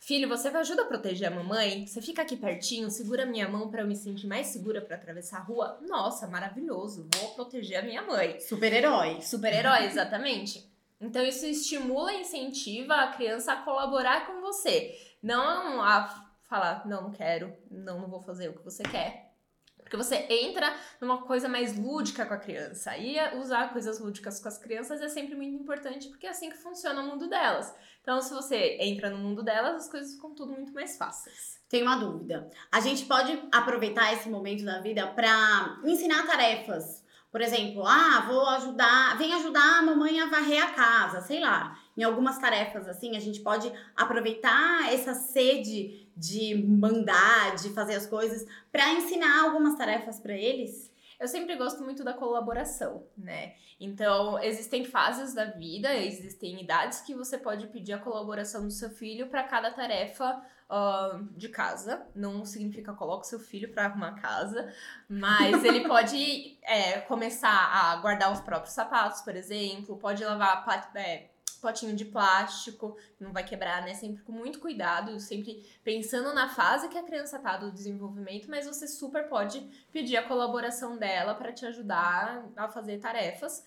filho, 0.00 0.28
você 0.28 0.50
me 0.50 0.58
ajuda 0.58 0.82
a 0.82 0.86
proteger 0.86 1.28
a 1.28 1.30
mamãe? 1.30 1.86
Você 1.86 2.02
fica 2.02 2.22
aqui 2.22 2.36
pertinho, 2.36 2.90
segura 2.90 3.24
minha 3.24 3.48
mão 3.48 3.70
para 3.70 3.82
eu 3.82 3.86
me 3.86 3.94
sentir 3.94 4.26
mais 4.26 4.48
segura 4.48 4.80
para 4.80 4.96
atravessar 4.96 5.38
a 5.38 5.42
rua? 5.42 5.78
Nossa, 5.82 6.26
maravilhoso, 6.26 7.08
vou 7.14 7.34
proteger 7.34 7.78
a 7.78 7.82
minha 7.82 8.02
mãe. 8.02 8.40
Super-herói. 8.40 9.20
Super-herói, 9.20 9.84
exatamente. 9.86 10.68
Então 11.00 11.24
isso 11.24 11.44
estimula 11.46 12.12
e 12.12 12.22
incentiva 12.22 12.94
a 12.94 13.12
criança 13.12 13.52
a 13.52 13.56
colaborar 13.62 14.26
com 14.26 14.40
você. 14.40 14.98
Não 15.22 15.82
a 15.82 16.23
falar, 16.54 16.86
não, 16.86 17.02
não 17.02 17.10
quero, 17.10 17.52
não, 17.68 18.00
não 18.00 18.08
vou 18.08 18.20
fazer 18.20 18.48
o 18.48 18.52
que 18.52 18.64
você 18.64 18.84
quer. 18.84 19.32
Porque 19.76 19.96
você 19.96 20.26
entra 20.30 20.74
numa 21.00 21.22
coisa 21.22 21.46
mais 21.48 21.76
lúdica 21.76 22.24
com 22.24 22.32
a 22.32 22.38
criança. 22.38 22.96
E 22.96 23.18
usar 23.36 23.70
coisas 23.72 23.98
lúdicas 23.98 24.40
com 24.40 24.48
as 24.48 24.56
crianças 24.56 25.00
é 25.02 25.08
sempre 25.08 25.34
muito 25.34 25.60
importante, 25.62 26.08
porque 26.08 26.26
é 26.26 26.30
assim 26.30 26.48
que 26.48 26.56
funciona 26.56 27.02
o 27.02 27.06
mundo 27.06 27.28
delas. 27.28 27.74
Então, 28.00 28.20
se 28.22 28.32
você 28.32 28.78
entra 28.80 29.10
no 29.10 29.18
mundo 29.18 29.42
delas, 29.42 29.82
as 29.82 29.90
coisas 29.90 30.14
ficam 30.14 30.34
tudo 30.34 30.52
muito 30.52 30.72
mais 30.72 30.96
fáceis. 30.96 31.60
Tem 31.68 31.82
uma 31.82 31.96
dúvida. 31.96 32.48
A 32.72 32.80
gente 32.80 33.04
pode 33.04 33.38
aproveitar 33.52 34.12
esse 34.14 34.28
momento 34.28 34.64
da 34.64 34.80
vida 34.80 35.06
para 35.08 35.80
ensinar 35.84 36.26
tarefas. 36.26 37.04
Por 37.30 37.40
exemplo, 37.40 37.84
ah, 37.84 38.24
vou 38.26 38.48
ajudar, 38.50 39.18
vem 39.18 39.34
ajudar 39.34 39.80
a 39.80 39.82
mamãe 39.82 40.20
a 40.20 40.26
varrer 40.26 40.62
a 40.62 40.72
casa, 40.72 41.20
sei 41.20 41.40
lá. 41.40 41.76
Em 41.96 42.02
algumas 42.02 42.38
tarefas 42.38 42.88
assim, 42.88 43.16
a 43.16 43.20
gente 43.20 43.40
pode 43.40 43.72
aproveitar 43.96 44.92
essa 44.92 45.14
sede 45.14 46.08
de 46.16 46.54
mandar, 46.66 47.56
de 47.56 47.70
fazer 47.70 47.94
as 47.94 48.06
coisas, 48.06 48.46
para 48.70 48.92
ensinar 48.92 49.44
algumas 49.44 49.76
tarefas 49.76 50.18
para 50.18 50.34
eles? 50.34 50.92
Eu 51.18 51.28
sempre 51.28 51.56
gosto 51.56 51.82
muito 51.82 52.02
da 52.02 52.12
colaboração, 52.12 53.06
né? 53.16 53.54
Então, 53.78 54.38
existem 54.42 54.84
fases 54.84 55.32
da 55.32 55.46
vida, 55.46 55.94
existem 55.94 56.60
idades 56.60 57.00
que 57.00 57.14
você 57.14 57.38
pode 57.38 57.66
pedir 57.68 57.92
a 57.92 57.98
colaboração 57.98 58.64
do 58.64 58.70
seu 58.72 58.90
filho 58.90 59.28
para 59.28 59.44
cada 59.44 59.70
tarefa 59.70 60.42
uh, 60.68 61.24
de 61.36 61.48
casa. 61.48 62.06
Não 62.14 62.44
significa 62.44 62.92
coloque 62.92 63.26
seu 63.26 63.38
filho 63.38 63.72
para 63.72 63.86
arrumar 63.86 64.20
casa, 64.20 64.72
mas 65.08 65.64
ele 65.64 65.86
pode 65.88 66.58
é, 66.62 67.00
começar 67.00 67.48
a 67.50 67.96
guardar 67.96 68.32
os 68.32 68.40
próprios 68.40 68.74
sapatos, 68.74 69.22
por 69.22 69.36
exemplo, 69.36 69.96
pode 69.96 70.24
lavar 70.24 70.64
é, 70.96 71.30
potinho 71.64 71.96
de 71.96 72.04
plástico, 72.04 72.94
não 73.18 73.32
vai 73.32 73.42
quebrar, 73.42 73.82
né? 73.82 73.94
Sempre 73.94 74.22
com 74.22 74.32
muito 74.32 74.60
cuidado, 74.60 75.18
sempre 75.18 75.66
pensando 75.82 76.34
na 76.34 76.46
fase 76.46 76.90
que 76.90 76.98
a 76.98 77.02
criança 77.02 77.38
tá 77.38 77.56
do 77.56 77.72
desenvolvimento, 77.72 78.50
mas 78.50 78.66
você 78.66 78.86
super 78.86 79.26
pode 79.28 79.60
pedir 79.90 80.18
a 80.18 80.28
colaboração 80.28 80.98
dela 80.98 81.34
para 81.34 81.52
te 81.52 81.64
ajudar 81.64 82.46
a 82.54 82.68
fazer 82.68 82.98
tarefas. 82.98 83.66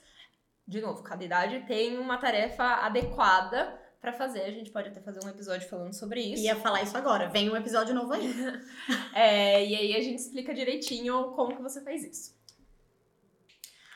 De 0.67 0.79
novo, 0.79 1.01
cada 1.01 1.23
idade 1.23 1.65
tem 1.65 1.97
uma 1.97 2.19
tarefa 2.19 2.63
adequada 2.63 3.81
para 3.99 4.13
fazer. 4.13 4.41
A 4.41 4.51
gente 4.51 4.69
pode 4.69 4.89
até 4.89 5.01
fazer 5.01 5.19
um 5.25 5.29
episódio 5.29 5.67
falando 5.67 5.93
sobre 5.93 6.21
isso. 6.21 6.43
Ia 6.43 6.55
falar 6.55 6.83
isso 6.83 6.95
agora. 6.95 7.29
Vem 7.29 7.49
um 7.49 7.55
episódio 7.55 7.95
novo 7.95 8.13
aí. 8.13 8.31
é, 9.15 9.65
e 9.65 9.75
aí 9.75 9.95
a 9.95 10.01
gente 10.01 10.19
explica 10.19 10.53
direitinho 10.53 11.31
como 11.31 11.55
que 11.55 11.61
você 11.63 11.81
faz 11.81 12.03
isso. 12.03 12.37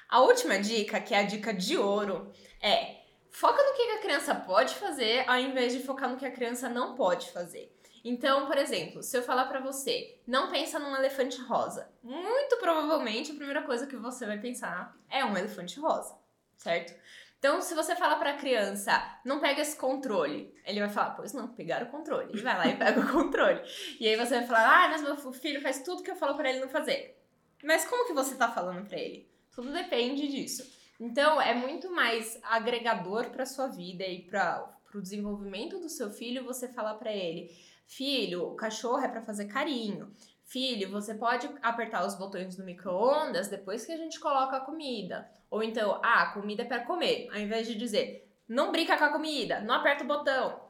A 0.10 0.22
última 0.22 0.60
dica, 0.60 1.00
que 1.00 1.13
é 1.13 1.20
a 1.20 1.24
dica 1.24 1.53
de 1.53 1.77
ouro, 1.77 2.31
é 2.60 3.00
foca 3.31 3.61
no 3.63 3.73
que 3.73 3.81
a 3.91 4.00
criança 4.00 4.35
pode 4.35 4.75
fazer 4.75 5.27
ao 5.27 5.38
invés 5.38 5.73
de 5.73 5.83
focar 5.83 6.09
no 6.09 6.17
que 6.17 6.25
a 6.25 6.31
criança 6.31 6.69
não 6.69 6.95
pode 6.95 7.31
fazer. 7.31 7.75
Então, 8.03 8.47
por 8.47 8.57
exemplo, 8.57 9.03
se 9.03 9.15
eu 9.15 9.21
falar 9.21 9.45
para 9.45 9.59
você, 9.59 10.19
não 10.25 10.50
pensa 10.50 10.79
num 10.79 10.95
elefante 10.95 11.39
rosa, 11.41 11.91
muito 12.03 12.57
provavelmente 12.57 13.31
a 13.31 13.35
primeira 13.35 13.61
coisa 13.61 13.85
que 13.85 13.95
você 13.95 14.25
vai 14.25 14.39
pensar 14.39 14.95
é 15.09 15.23
um 15.23 15.38
elefante 15.38 15.79
rosa, 15.79 16.17
certo? 16.57 16.93
Então, 17.38 17.59
se 17.59 17.73
você 17.73 17.95
falar 17.95 18.17
para 18.17 18.31
a 18.31 18.38
criança, 18.38 19.19
não 19.25 19.39
pega 19.39 19.61
esse 19.61 19.75
controle, 19.75 20.53
ele 20.63 20.79
vai 20.79 20.89
falar, 20.89 21.11
pois 21.11 21.33
não, 21.33 21.47
pegar 21.47 21.81
o 21.81 21.88
controle. 21.88 22.29
Ele 22.31 22.41
vai 22.43 22.55
lá 22.55 22.67
e 22.67 22.77
pega 22.77 23.00
o 23.00 23.09
controle. 23.11 23.59
E 24.00 24.07
aí 24.07 24.15
você 24.15 24.35
vai 24.38 24.45
falar, 24.45 24.85
ah, 24.85 24.89
mas 24.89 25.01
meu 25.01 25.17
filho 25.33 25.59
faz 25.59 25.81
tudo 25.81 26.03
que 26.03 26.11
eu 26.11 26.15
falo 26.15 26.35
para 26.35 26.51
ele 26.51 26.59
não 26.59 26.69
fazer. 26.69 27.19
Mas 27.63 27.83
como 27.85 28.05
que 28.05 28.13
você 28.13 28.35
tá 28.35 28.51
falando 28.51 28.88
para 28.88 29.00
ele? 29.00 29.27
Tudo 29.51 29.73
depende 29.73 30.27
disso. 30.27 30.80
Então, 31.01 31.41
é 31.41 31.55
muito 31.55 31.89
mais 31.89 32.39
agregador 32.43 33.31
para 33.31 33.43
sua 33.43 33.65
vida 33.65 34.05
e 34.05 34.22
para 34.22 34.72
o 34.93 35.01
desenvolvimento 35.01 35.79
do 35.79 35.89
seu 35.89 36.12
filho 36.12 36.46
você 36.46 36.67
falar 36.67 36.93
para 36.93 37.12
ele: 37.12 37.50
filho, 37.88 38.43
o 38.43 38.55
cachorro 38.55 39.00
é 39.00 39.08
para 39.08 39.24
fazer 39.24 39.46
carinho. 39.46 40.13
Filho, 40.43 40.91
você 40.91 41.15
pode 41.15 41.50
apertar 41.63 42.05
os 42.05 42.13
botões 42.13 42.55
do 42.55 42.63
micro-ondas 42.63 43.48
depois 43.48 43.84
que 43.84 43.91
a 43.91 43.98
gente 43.98 44.20
coloca 44.20 44.58
a 44.58 44.62
comida. 44.62 45.27
Ou 45.50 45.63
então, 45.63 46.00
ah, 46.03 46.22
a 46.22 46.34
comida 46.34 46.62
é 46.62 46.65
para 46.65 46.86
comer. 46.86 47.27
Ao 47.31 47.39
invés 47.39 47.65
de 47.65 47.74
dizer, 47.74 48.31
não 48.48 48.72
brinca 48.72 48.96
com 48.96 49.05
a 49.05 49.12
comida, 49.12 49.60
não 49.62 49.74
aperta 49.74 50.03
o 50.03 50.08
botão. 50.08 50.62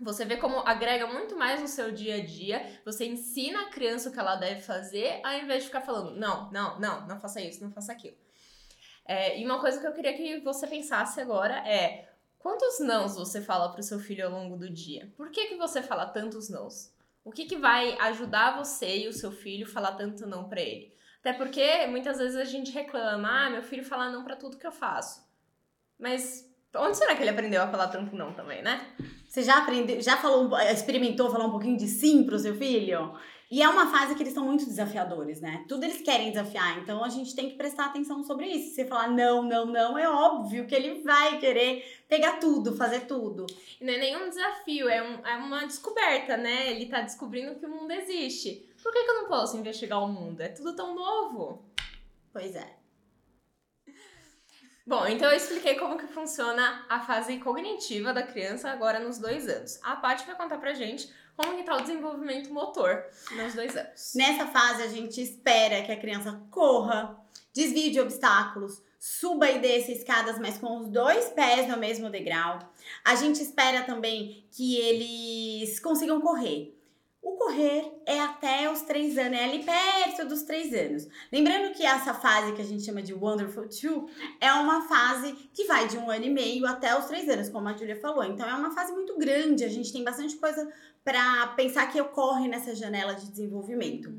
Você 0.00 0.24
vê 0.24 0.36
como 0.36 0.66
agrega 0.66 1.06
muito 1.06 1.36
mais 1.36 1.60
no 1.60 1.68
seu 1.68 1.92
dia 1.92 2.16
a 2.16 2.26
dia. 2.26 2.80
Você 2.84 3.06
ensina 3.06 3.60
a 3.60 3.70
criança 3.70 4.08
o 4.08 4.12
que 4.12 4.18
ela 4.18 4.34
deve 4.34 4.62
fazer, 4.62 5.20
ao 5.22 5.34
invés 5.34 5.62
de 5.62 5.68
ficar 5.68 5.82
falando, 5.82 6.18
não, 6.18 6.50
não, 6.50 6.80
não, 6.80 7.06
não 7.06 7.20
faça 7.20 7.40
isso, 7.40 7.62
não 7.62 7.70
faça 7.70 7.92
aquilo. 7.92 8.23
É, 9.06 9.38
e 9.38 9.44
uma 9.44 9.60
coisa 9.60 9.80
que 9.80 9.86
eu 9.86 9.92
queria 9.92 10.14
que 10.14 10.40
você 10.40 10.66
pensasse 10.66 11.20
agora 11.20 11.56
é 11.68 12.08
quantos 12.38 12.80
nãos 12.80 13.16
você 13.16 13.40
fala 13.40 13.70
para 13.70 13.80
o 13.80 13.82
seu 13.82 13.98
filho 13.98 14.26
ao 14.26 14.32
longo 14.32 14.56
do 14.56 14.70
dia? 14.70 15.12
Por 15.16 15.30
que, 15.30 15.46
que 15.46 15.56
você 15.56 15.82
fala 15.82 16.06
tantos 16.06 16.48
nãos? 16.48 16.92
O 17.24 17.30
que, 17.30 17.46
que 17.46 17.56
vai 17.56 17.98
ajudar 18.00 18.56
você 18.56 19.04
e 19.04 19.08
o 19.08 19.12
seu 19.12 19.32
filho 19.32 19.66
falar 19.66 19.92
tanto 19.92 20.26
não 20.26 20.48
para 20.48 20.60
ele? 20.60 20.92
Até 21.20 21.32
porque 21.32 21.86
muitas 21.86 22.18
vezes 22.18 22.36
a 22.36 22.44
gente 22.44 22.70
reclama, 22.70 23.46
ah, 23.46 23.50
meu 23.50 23.62
filho 23.62 23.84
fala 23.84 24.10
não 24.10 24.24
para 24.24 24.36
tudo 24.36 24.58
que 24.58 24.66
eu 24.66 24.72
faço. 24.72 25.26
Mas 25.98 26.50
onde 26.76 26.98
será 26.98 27.14
que 27.14 27.22
ele 27.22 27.30
aprendeu 27.30 27.62
a 27.62 27.68
falar 27.68 27.88
tanto 27.88 28.14
não 28.14 28.34
também, 28.34 28.62
né? 28.62 28.94
Você 29.34 29.42
já 29.42 29.58
aprendeu, 29.58 30.00
já 30.00 30.16
falou, 30.16 30.56
experimentou 30.60 31.28
falar 31.28 31.46
um 31.46 31.50
pouquinho 31.50 31.76
de 31.76 31.88
sim 31.88 32.22
pro 32.22 32.38
seu 32.38 32.54
filho? 32.54 33.18
E 33.50 33.60
é 33.60 33.68
uma 33.68 33.90
fase 33.90 34.14
que 34.14 34.22
eles 34.22 34.32
são 34.32 34.44
muito 34.44 34.64
desafiadores, 34.64 35.40
né? 35.40 35.64
Tudo 35.68 35.82
eles 35.82 36.02
querem 36.02 36.30
desafiar, 36.30 36.78
então 36.78 37.02
a 37.02 37.08
gente 37.08 37.34
tem 37.34 37.50
que 37.50 37.56
prestar 37.56 37.86
atenção 37.86 38.22
sobre 38.22 38.46
isso. 38.46 38.68
Se 38.68 38.74
você 38.76 38.84
falar 38.84 39.08
não, 39.08 39.42
não, 39.42 39.66
não, 39.66 39.98
é 39.98 40.08
óbvio 40.08 40.68
que 40.68 40.74
ele 40.76 41.02
vai 41.02 41.40
querer 41.40 41.84
pegar 42.08 42.34
tudo, 42.38 42.76
fazer 42.76 43.08
tudo. 43.08 43.44
E 43.80 43.84
não 43.84 43.94
é 43.94 43.98
nenhum 43.98 44.28
desafio, 44.28 44.88
é, 44.88 45.02
um, 45.02 45.26
é 45.26 45.36
uma 45.36 45.66
descoberta, 45.66 46.36
né? 46.36 46.70
Ele 46.70 46.86
tá 46.86 47.00
descobrindo 47.00 47.56
que 47.56 47.66
o 47.66 47.70
mundo 47.70 47.90
existe. 47.90 48.72
Por 48.80 48.92
que, 48.92 49.02
que 49.02 49.10
eu 49.10 49.22
não 49.22 49.26
posso 49.26 49.56
investigar 49.56 50.00
o 50.00 50.06
mundo? 50.06 50.42
É 50.42 50.48
tudo 50.48 50.76
tão 50.76 50.94
novo. 50.94 51.64
Pois 52.32 52.54
é. 52.54 52.83
Bom, 54.86 55.06
então 55.06 55.30
eu 55.30 55.36
expliquei 55.36 55.76
como 55.76 55.96
que 55.96 56.06
funciona 56.06 56.84
a 56.90 57.00
fase 57.00 57.38
cognitiva 57.38 58.12
da 58.12 58.22
criança 58.22 58.68
agora 58.68 59.00
nos 59.00 59.18
dois 59.18 59.48
anos. 59.48 59.80
A 59.82 59.96
Paty 59.96 60.26
vai 60.26 60.36
contar 60.36 60.58
pra 60.58 60.74
gente 60.74 61.10
como 61.34 61.56
que 61.56 61.62
tá 61.62 61.74
o 61.74 61.80
desenvolvimento 61.80 62.52
motor 62.52 63.02
nos 63.32 63.54
dois 63.54 63.74
anos. 63.74 64.12
Nessa 64.14 64.46
fase, 64.46 64.82
a 64.82 64.88
gente 64.88 65.22
espera 65.22 65.82
que 65.82 65.90
a 65.90 65.98
criança 65.98 66.38
corra, 66.50 67.18
desvie 67.54 67.90
de 67.90 68.00
obstáculos, 68.00 68.82
suba 68.98 69.50
e 69.50 69.58
desça 69.58 69.90
escadas, 69.90 70.38
mas 70.38 70.58
com 70.58 70.78
os 70.78 70.88
dois 70.88 71.30
pés 71.30 71.66
no 71.66 71.78
mesmo 71.78 72.10
degrau. 72.10 72.58
A 73.02 73.14
gente 73.14 73.40
espera 73.42 73.84
também 73.84 74.46
que 74.52 74.76
eles 74.76 75.80
consigam 75.80 76.20
correr. 76.20 76.73
O 77.24 77.38
correr 77.38 77.90
é 78.04 78.20
até 78.20 78.70
os 78.70 78.82
três 78.82 79.16
anos, 79.16 79.38
é 79.38 79.44
ali 79.44 79.64
perto 79.64 80.28
dos 80.28 80.42
três 80.42 80.74
anos. 80.74 81.08
Lembrando 81.32 81.72
que 81.72 81.82
essa 81.82 82.12
fase 82.12 82.52
que 82.52 82.60
a 82.60 82.64
gente 82.64 82.84
chama 82.84 83.00
de 83.00 83.14
Wonderful 83.14 83.66
Two 83.66 84.10
é 84.38 84.52
uma 84.52 84.82
fase 84.86 85.32
que 85.54 85.64
vai 85.64 85.88
de 85.88 85.96
um 85.96 86.10
ano 86.10 86.26
e 86.26 86.28
meio 86.28 86.66
até 86.66 86.94
os 86.98 87.06
três 87.06 87.26
anos, 87.26 87.48
como 87.48 87.66
a 87.66 87.72
Julia 87.72 87.98
falou. 87.98 88.22
Então 88.24 88.46
é 88.46 88.52
uma 88.52 88.72
fase 88.72 88.92
muito 88.92 89.16
grande, 89.16 89.64
a 89.64 89.68
gente 89.68 89.90
tem 89.90 90.04
bastante 90.04 90.36
coisa 90.36 90.70
para 91.02 91.46
pensar 91.56 91.90
que 91.90 91.98
ocorre 91.98 92.46
nessa 92.46 92.74
janela 92.74 93.14
de 93.14 93.30
desenvolvimento. 93.30 94.12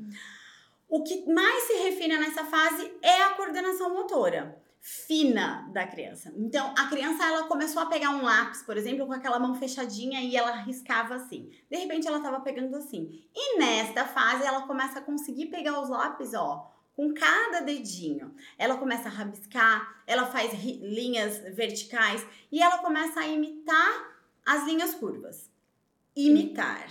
O 0.88 1.04
que 1.04 1.32
mais 1.32 1.62
se 1.62 1.74
refina 1.74 2.18
nessa 2.18 2.44
fase 2.44 2.92
é 3.00 3.22
a 3.22 3.30
coordenação 3.34 3.94
motora 3.94 4.65
fina 4.86 5.68
da 5.72 5.84
criança. 5.84 6.32
Então, 6.36 6.72
a 6.78 6.86
criança 6.86 7.24
ela 7.24 7.48
começou 7.48 7.82
a 7.82 7.86
pegar 7.86 8.10
um 8.10 8.22
lápis, 8.22 8.62
por 8.62 8.76
exemplo, 8.76 9.04
com 9.04 9.12
aquela 9.12 9.36
mão 9.36 9.56
fechadinha 9.56 10.20
e 10.20 10.36
ela 10.36 10.52
riscava 10.58 11.16
assim. 11.16 11.50
De 11.68 11.76
repente 11.76 12.06
ela 12.06 12.18
estava 12.18 12.38
pegando 12.38 12.76
assim. 12.76 13.20
E 13.34 13.58
nesta 13.58 14.04
fase 14.04 14.46
ela 14.46 14.62
começa 14.62 15.00
a 15.00 15.02
conseguir 15.02 15.46
pegar 15.46 15.80
os 15.80 15.88
lápis, 15.88 16.34
ó, 16.34 16.72
com 16.94 17.12
cada 17.12 17.62
dedinho. 17.62 18.32
Ela 18.56 18.76
começa 18.76 19.08
a 19.08 19.10
rabiscar, 19.10 20.04
ela 20.06 20.26
faz 20.26 20.52
linhas 20.62 21.38
verticais 21.52 22.24
e 22.52 22.62
ela 22.62 22.78
começa 22.78 23.18
a 23.18 23.26
imitar 23.26 24.22
as 24.46 24.66
linhas 24.66 24.94
curvas. 24.94 25.50
Imitar. 26.14 26.86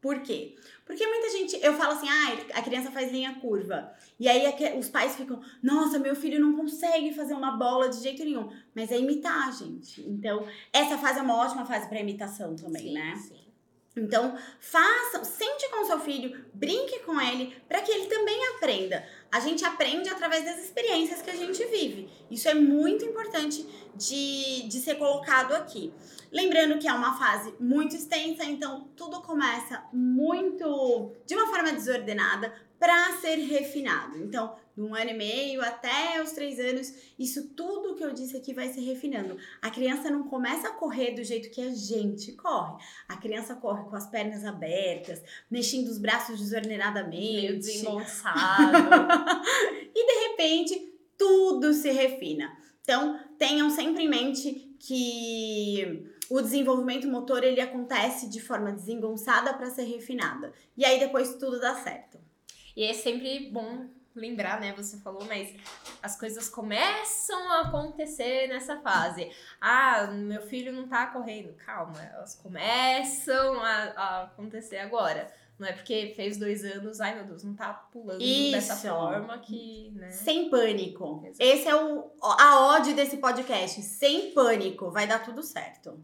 Por 0.00 0.22
quê? 0.22 0.56
Porque 0.84 1.06
muita 1.06 1.30
gente, 1.30 1.37
eu 1.62 1.74
falo 1.74 1.92
assim, 1.92 2.08
ah, 2.08 2.58
a 2.58 2.62
criança 2.62 2.90
faz 2.90 3.10
linha 3.12 3.34
curva. 3.40 3.92
E 4.18 4.28
aí 4.28 4.76
os 4.78 4.88
pais 4.88 5.16
ficam, 5.16 5.40
nossa, 5.62 5.98
meu 5.98 6.16
filho 6.16 6.40
não 6.40 6.56
consegue 6.56 7.12
fazer 7.12 7.34
uma 7.34 7.52
bola 7.56 7.88
de 7.88 8.02
jeito 8.02 8.24
nenhum. 8.24 8.50
Mas 8.74 8.90
é 8.90 8.98
imitar, 8.98 9.52
gente. 9.52 10.00
Então, 10.08 10.46
essa 10.72 10.98
fase 10.98 11.18
é 11.18 11.22
uma 11.22 11.36
ótima 11.36 11.64
fase 11.64 11.88
para 11.88 12.00
imitação 12.00 12.56
também, 12.56 12.82
sim, 12.82 12.94
né? 12.94 13.16
Sim. 13.16 13.48
Então, 13.96 14.36
faça, 14.60 15.24
sente 15.24 15.68
com 15.70 15.84
seu 15.84 15.98
filho, 16.00 16.44
brinque 16.54 17.00
com 17.00 17.20
ele, 17.20 17.56
para 17.68 17.80
que 17.82 17.90
ele 17.90 18.06
também 18.06 18.38
aprenda. 18.54 19.04
A 19.30 19.40
gente 19.40 19.64
aprende 19.64 20.08
através 20.08 20.44
das 20.44 20.64
experiências 20.64 21.20
que 21.20 21.30
a 21.30 21.36
gente 21.36 21.64
vive. 21.66 22.08
Isso 22.30 22.48
é 22.48 22.54
muito 22.54 23.04
importante 23.04 23.66
de, 23.94 24.68
de 24.68 24.80
ser 24.80 24.94
colocado 24.96 25.52
aqui. 25.54 25.92
Lembrando 26.30 26.78
que 26.78 26.86
é 26.86 26.92
uma 26.92 27.18
fase 27.18 27.54
muito 27.58 27.94
extensa, 27.94 28.44
então 28.44 28.88
tudo 28.96 29.22
começa 29.22 29.84
muito 29.92 31.12
de 31.26 31.34
uma 31.34 31.46
forma 31.46 31.72
desordenada 31.72 32.52
para 32.78 33.16
ser 33.18 33.36
refinado. 33.36 34.18
Então, 34.18 34.54
de 34.76 34.82
um 34.82 34.94
ano 34.94 35.10
e 35.10 35.14
meio 35.14 35.60
até 35.60 36.22
os 36.22 36.30
três 36.32 36.60
anos, 36.60 36.92
isso 37.18 37.48
tudo 37.48 37.96
que 37.96 38.04
eu 38.04 38.12
disse 38.12 38.36
aqui 38.36 38.54
vai 38.54 38.68
se 38.68 38.80
refinando. 38.80 39.36
A 39.60 39.70
criança 39.70 40.08
não 40.10 40.22
começa 40.24 40.68
a 40.68 40.72
correr 40.72 41.12
do 41.12 41.24
jeito 41.24 41.50
que 41.50 41.60
a 41.60 41.74
gente 41.74 42.32
corre. 42.32 42.80
A 43.08 43.16
criança 43.16 43.56
corre 43.56 43.84
com 43.84 43.96
as 43.96 44.06
pernas 44.06 44.44
abertas, 44.44 45.20
mexendo 45.50 45.88
os 45.88 45.98
braços 45.98 46.38
desordenadamente. 46.38 47.18
Meio 47.18 47.58
desengonçado. 47.58 48.78
e 49.94 50.06
de 50.06 50.28
repente, 50.28 50.94
tudo 51.16 51.72
se 51.72 51.90
refina. 51.90 52.56
Então, 52.82 53.18
tenham 53.36 53.68
sempre 53.70 54.04
em 54.04 54.08
mente 54.08 54.76
que 54.78 56.06
o 56.30 56.40
desenvolvimento 56.40 57.06
motor 57.08 57.42
ele 57.42 57.60
acontece 57.60 58.28
de 58.28 58.40
forma 58.40 58.72
desengonçada 58.72 59.54
para 59.54 59.70
ser 59.70 59.84
refinada. 59.84 60.52
E 60.76 60.84
aí 60.84 60.98
depois 60.98 61.34
tudo 61.34 61.60
dá 61.60 61.74
certo. 61.74 62.18
E 62.76 62.84
é 62.84 62.94
sempre 62.94 63.50
bom 63.50 63.88
lembrar, 64.14 64.60
né? 64.60 64.74
Você 64.76 64.98
falou, 64.98 65.24
mas 65.24 65.54
as 66.02 66.18
coisas 66.18 66.48
começam 66.48 67.50
a 67.50 67.62
acontecer 67.62 68.48
nessa 68.48 68.80
fase. 68.80 69.30
Ah, 69.60 70.08
meu 70.08 70.42
filho 70.42 70.72
não 70.72 70.86
tá 70.86 71.06
correndo. 71.06 71.54
Calma, 71.54 72.02
elas 72.12 72.34
começam 72.34 73.60
a, 73.62 73.74
a 73.96 74.22
acontecer 74.24 74.78
agora. 74.78 75.32
Não 75.58 75.66
é 75.66 75.72
porque 75.72 76.12
fez 76.14 76.36
dois 76.36 76.64
anos, 76.64 77.00
ai 77.00 77.16
meu 77.16 77.24
Deus, 77.24 77.42
não 77.42 77.52
tá 77.52 77.72
pulando 77.92 78.22
Isso. 78.22 78.52
dessa 78.52 78.76
forma 78.76 79.38
que. 79.38 79.90
Né? 79.92 80.10
Sem 80.10 80.48
pânico. 80.50 81.20
Exato. 81.24 81.42
Esse 81.42 81.68
é 81.68 81.74
o, 81.74 82.12
a 82.22 82.74
ode 82.76 82.94
desse 82.94 83.16
podcast. 83.16 83.82
Sem 83.82 84.32
pânico. 84.32 84.90
Vai 84.90 85.06
dar 85.06 85.24
tudo 85.24 85.42
certo. 85.42 85.98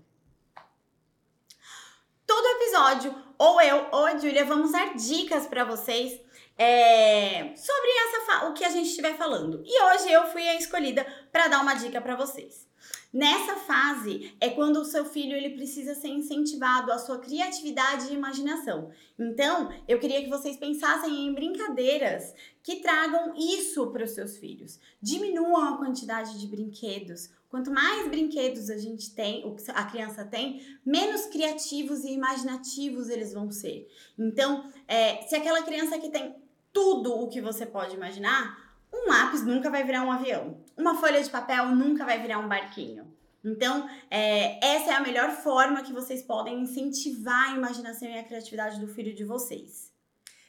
Episódio, 2.75 3.15
ou 3.39 3.61
eu 3.61 3.87
ou 3.93 4.05
a 4.05 4.19
Julia, 4.19 4.45
vamos 4.45 4.73
dar 4.73 4.97
dicas 4.97 5.47
para 5.47 5.63
vocês 5.65 6.21
é, 6.59 7.55
sobre 7.55 7.89
essa 7.89 8.49
o 8.49 8.53
que 8.53 8.65
a 8.65 8.69
gente 8.69 8.89
estiver 8.89 9.17
falando. 9.17 9.63
E 9.65 9.83
hoje 9.85 10.13
eu 10.13 10.27
fui 10.27 10.43
a 10.43 10.57
escolhida 10.57 11.07
para 11.31 11.47
dar 11.47 11.63
uma 11.63 11.75
dica 11.75 12.01
para 12.01 12.17
vocês. 12.17 12.67
Nessa 13.13 13.55
fase 13.59 14.37
é 14.41 14.51
quando 14.51 14.79
o 14.79 14.85
seu 14.85 15.05
filho 15.05 15.37
ele 15.37 15.51
precisa 15.51 15.95
ser 15.95 16.09
incentivado 16.09 16.91
a 16.91 16.99
sua 16.99 17.21
criatividade 17.21 18.09
e 18.09 18.15
imaginação. 18.15 18.91
Então, 19.17 19.73
eu 19.87 20.01
queria 20.01 20.25
que 20.25 20.29
vocês 20.29 20.57
pensassem 20.57 21.29
em 21.29 21.33
brincadeiras 21.33 22.35
que 22.61 22.81
tragam 22.81 23.35
isso 23.37 23.87
para 23.93 24.03
os 24.03 24.11
seus 24.11 24.37
filhos. 24.37 24.81
Diminuam 25.01 25.75
a 25.75 25.79
quantidade 25.79 26.41
de 26.41 26.49
brinquedos. 26.49 27.31
Quanto 27.55 27.71
mais 27.71 28.09
brinquedos 28.09 28.69
a 28.69 28.77
gente 28.77 29.15
tem, 29.15 29.45
a 29.69 29.85
criança 29.85 30.25
tem, 30.25 30.61
menos 30.85 31.27
criativos 31.27 32.03
e 32.03 32.11
imaginativos 32.11 33.09
eles 33.09 33.33
vão 33.33 33.49
ser. 33.53 33.89
Então, 34.19 34.69
é, 34.89 35.23
se 35.23 35.37
aquela 35.37 35.63
criança 35.63 35.97
que 36.01 36.11
tem 36.11 36.35
tudo 36.73 37.15
o 37.15 37.29
que 37.29 37.41
você 37.41 37.65
pode 37.65 37.95
imaginar, 37.95 38.77
um 38.93 39.09
lápis 39.09 39.47
nunca 39.47 39.71
vai 39.71 39.85
virar 39.85 40.03
um 40.03 40.11
avião. 40.11 40.65
Uma 40.77 40.97
folha 40.97 41.23
de 41.23 41.31
papel 41.31 41.69
nunca 41.77 42.05
vai 42.05 42.21
virar 42.21 42.41
um 42.41 42.49
barquinho. 42.49 43.07
Então, 43.45 43.89
é, 44.11 44.59
essa 44.75 44.91
é 44.91 44.95
a 44.97 45.01
melhor 45.01 45.31
forma 45.31 45.85
que 45.85 45.93
vocês 45.93 46.25
podem 46.25 46.61
incentivar 46.61 47.53
a 47.53 47.57
imaginação 47.57 48.09
e 48.09 48.19
a 48.19 48.25
criatividade 48.25 48.81
do 48.81 48.89
filho 48.89 49.15
de 49.15 49.23
vocês. 49.23 49.93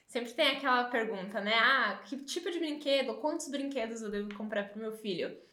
Sempre 0.07 0.33
tem 0.33 0.57
aquela 0.57 0.85
pergunta, 0.85 1.39
né? 1.39 1.53
Ah, 1.53 2.01
que 2.03 2.17
tipo 2.17 2.49
de 2.49 2.57
brinquedo, 2.57 3.13
quantos 3.17 3.47
brinquedos 3.47 4.01
eu 4.01 4.09
devo 4.09 4.33
comprar 4.33 4.69
pro 4.69 4.81
meu 4.81 4.93
filho? 4.93 5.45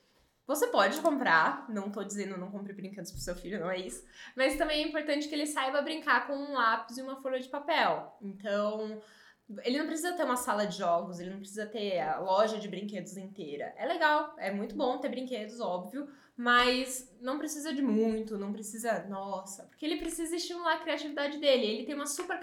Você 0.46 0.66
pode 0.66 1.00
comprar, 1.00 1.66
não 1.68 1.90
tô 1.90 2.02
dizendo 2.02 2.36
não 2.36 2.50
compre 2.50 2.72
brinquedos 2.72 3.12
pro 3.12 3.20
seu 3.20 3.34
filho, 3.34 3.60
não 3.60 3.70
é 3.70 3.78
isso. 3.78 4.04
Mas 4.36 4.56
também 4.56 4.82
é 4.82 4.88
importante 4.88 5.28
que 5.28 5.34
ele 5.34 5.46
saiba 5.46 5.82
brincar 5.82 6.26
com 6.26 6.34
um 6.34 6.52
lápis 6.52 6.98
e 6.98 7.02
uma 7.02 7.22
folha 7.22 7.38
de 7.38 7.48
papel. 7.48 8.16
Então, 8.20 9.00
ele 9.64 9.78
não 9.78 9.86
precisa 9.86 10.12
ter 10.12 10.24
uma 10.24 10.36
sala 10.36 10.66
de 10.66 10.78
jogos, 10.78 11.20
ele 11.20 11.30
não 11.30 11.38
precisa 11.38 11.66
ter 11.66 12.00
a 12.00 12.18
loja 12.18 12.58
de 12.58 12.68
brinquedos 12.68 13.16
inteira. 13.16 13.72
É 13.76 13.86
legal, 13.86 14.34
é 14.38 14.50
muito 14.50 14.74
bom 14.74 14.98
ter 14.98 15.08
brinquedos, 15.08 15.60
óbvio, 15.60 16.08
mas 16.36 17.14
não 17.20 17.38
precisa 17.38 17.72
de 17.72 17.82
muito, 17.82 18.38
não 18.38 18.52
precisa, 18.52 19.04
nossa, 19.08 19.64
porque 19.64 19.84
ele 19.84 19.98
precisa 19.98 20.34
estimular 20.34 20.74
a 20.74 20.80
criatividade 20.80 21.38
dele. 21.38 21.66
Ele 21.66 21.86
tem 21.86 21.94
uma 21.94 22.06
super 22.06 22.40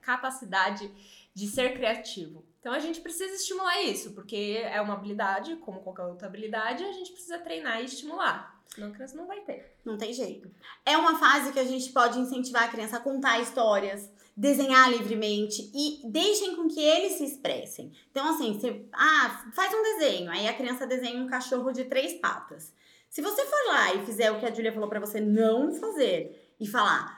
capacidade 0.00 0.90
de 1.34 1.46
ser 1.46 1.74
criativo. 1.74 2.44
Então 2.68 2.76
a 2.76 2.80
gente 2.80 3.00
precisa 3.00 3.34
estimular 3.34 3.82
isso, 3.82 4.12
porque 4.12 4.60
é 4.62 4.78
uma 4.78 4.92
habilidade, 4.92 5.56
como 5.56 5.80
qualquer 5.80 6.02
outra 6.02 6.26
habilidade, 6.28 6.84
a 6.84 6.92
gente 6.92 7.12
precisa 7.12 7.38
treinar 7.38 7.80
e 7.80 7.86
estimular. 7.86 8.62
Senão 8.66 8.88
a 8.88 8.90
criança 8.90 9.16
não 9.16 9.26
vai 9.26 9.40
ter. 9.40 9.74
Não 9.82 9.96
tem 9.96 10.12
jeito. 10.12 10.50
É 10.84 10.94
uma 10.94 11.18
fase 11.18 11.50
que 11.50 11.58
a 11.58 11.64
gente 11.64 11.90
pode 11.92 12.18
incentivar 12.18 12.64
a 12.64 12.68
criança 12.68 12.98
a 12.98 13.00
contar 13.00 13.40
histórias, 13.40 14.12
desenhar 14.36 14.90
livremente 14.90 15.70
e 15.74 16.02
deixem 16.10 16.56
com 16.56 16.68
que 16.68 16.78
eles 16.78 17.12
se 17.12 17.24
expressem. 17.24 17.90
Então, 18.10 18.34
assim, 18.34 18.52
você 18.52 18.84
ah, 18.92 19.50
faz 19.54 19.72
um 19.72 19.82
desenho, 19.82 20.30
aí 20.30 20.46
a 20.46 20.52
criança 20.52 20.86
desenha 20.86 21.24
um 21.24 21.26
cachorro 21.26 21.72
de 21.72 21.86
três 21.86 22.20
patas. 22.20 22.74
Se 23.08 23.22
você 23.22 23.46
for 23.46 23.68
lá 23.68 23.94
e 23.94 24.04
fizer 24.04 24.30
o 24.30 24.38
que 24.38 24.44
a 24.44 24.52
Julia 24.52 24.74
falou 24.74 24.90
para 24.90 25.00
você 25.00 25.22
não 25.22 25.72
fazer 25.72 26.54
e 26.60 26.66
falar, 26.66 27.17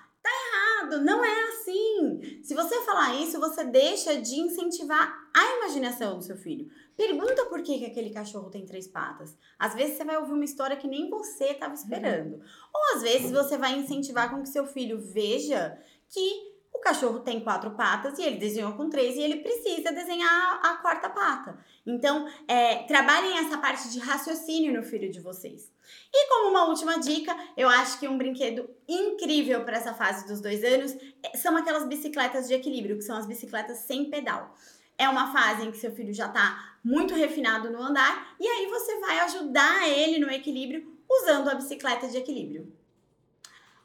errado, 0.80 1.02
não 1.02 1.24
é 1.24 1.48
assim. 1.48 2.42
Se 2.42 2.54
você 2.54 2.80
falar 2.82 3.14
isso, 3.16 3.38
você 3.38 3.64
deixa 3.64 4.20
de 4.20 4.40
incentivar 4.40 5.30
a 5.34 5.56
imaginação 5.56 6.18
do 6.18 6.24
seu 6.24 6.36
filho. 6.36 6.70
Pergunta 6.96 7.46
por 7.46 7.62
que, 7.62 7.78
que 7.78 7.86
aquele 7.86 8.10
cachorro 8.10 8.50
tem 8.50 8.66
três 8.66 8.86
patas. 8.86 9.36
Às 9.58 9.74
vezes 9.74 9.96
você 9.96 10.04
vai 10.04 10.16
ouvir 10.16 10.32
uma 10.32 10.44
história 10.44 10.76
que 10.76 10.88
nem 10.88 11.08
você 11.08 11.46
estava 11.46 11.74
esperando. 11.74 12.34
Uhum. 12.34 12.42
Ou 12.74 12.96
às 12.96 13.02
vezes 13.02 13.30
você 13.30 13.56
vai 13.56 13.78
incentivar 13.78 14.30
com 14.30 14.42
que 14.42 14.48
seu 14.48 14.66
filho 14.66 15.00
veja 15.00 15.78
que 16.08 16.49
o 16.80 16.82
cachorro 16.82 17.20
tem 17.20 17.40
quatro 17.40 17.72
patas 17.72 18.18
e 18.18 18.22
ele 18.22 18.36
desenhou 18.36 18.72
com 18.72 18.88
três 18.88 19.14
e 19.14 19.20
ele 19.20 19.36
precisa 19.36 19.92
desenhar 19.92 20.60
a 20.62 20.76
quarta 20.76 21.10
pata. 21.10 21.58
Então, 21.86 22.26
é, 22.48 22.84
trabalhem 22.84 23.36
essa 23.38 23.58
parte 23.58 23.90
de 23.90 23.98
raciocínio 23.98 24.72
no 24.72 24.82
filho 24.82 25.10
de 25.10 25.20
vocês. 25.20 25.70
E 26.12 26.28
como 26.28 26.48
uma 26.48 26.64
última 26.64 26.98
dica, 26.98 27.36
eu 27.54 27.68
acho 27.68 28.00
que 28.00 28.08
um 28.08 28.16
brinquedo 28.16 28.68
incrível 28.88 29.62
para 29.62 29.76
essa 29.76 29.92
fase 29.92 30.26
dos 30.26 30.40
dois 30.40 30.64
anos 30.64 30.96
é, 31.22 31.36
são 31.36 31.54
aquelas 31.54 31.86
bicicletas 31.86 32.48
de 32.48 32.54
equilíbrio, 32.54 32.96
que 32.96 33.04
são 33.04 33.16
as 33.16 33.26
bicicletas 33.26 33.78
sem 33.80 34.08
pedal. 34.08 34.56
É 34.96 35.06
uma 35.06 35.32
fase 35.32 35.66
em 35.66 35.70
que 35.70 35.76
seu 35.76 35.94
filho 35.94 36.14
já 36.14 36.26
está 36.26 36.76
muito 36.82 37.14
refinado 37.14 37.70
no 37.70 37.82
andar 37.82 38.34
e 38.40 38.46
aí 38.46 38.66
você 38.66 38.98
vai 39.00 39.20
ajudar 39.20 39.86
ele 39.86 40.18
no 40.18 40.30
equilíbrio 40.30 40.98
usando 41.08 41.50
a 41.50 41.54
bicicleta 41.54 42.08
de 42.08 42.16
equilíbrio. 42.16 42.72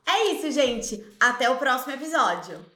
É 0.06 0.32
isso, 0.32 0.50
gente. 0.52 1.04
Até 1.20 1.50
o 1.50 1.58
próximo 1.58 1.94
episódio. 1.94 2.75